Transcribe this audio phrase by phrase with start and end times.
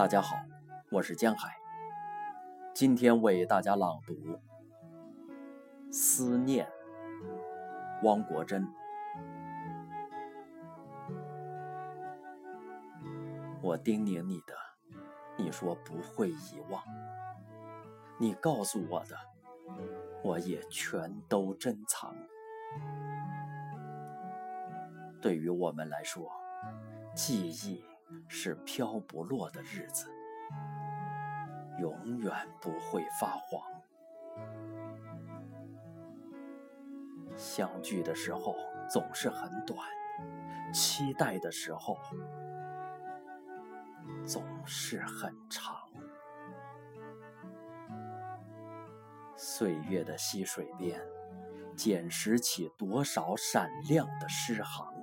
[0.00, 0.34] 大家好，
[0.90, 1.54] 我是江海，
[2.74, 4.14] 今天为大家朗读
[5.92, 6.66] 《思念》，
[8.02, 8.66] 汪国真。
[13.60, 14.54] 我叮咛你的，
[15.36, 16.80] 你说不会遗忘；
[18.18, 19.14] 你告诉我的，
[20.24, 22.16] 我也全都珍藏。
[25.20, 26.32] 对于我们来说，
[27.14, 27.84] 记忆
[28.28, 30.10] 是飘不落的日子，
[31.78, 33.62] 永远不会发黄。
[37.36, 38.54] 相聚的时候
[38.90, 39.78] 总是很短，
[40.72, 41.96] 期待的时候
[44.26, 45.76] 总是很长。
[49.36, 51.00] 岁月的溪水边，
[51.74, 54.99] 捡拾起多少闪亮的诗行。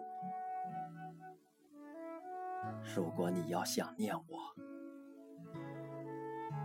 [2.95, 4.55] 如果你要想念我，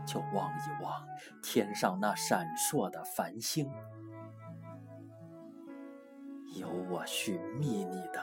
[0.07, 1.07] 就望一望
[1.43, 3.71] 天上那闪烁的繁星，
[6.57, 8.23] 有我寻觅你的